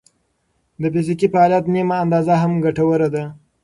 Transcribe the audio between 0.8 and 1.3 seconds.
د فزیکي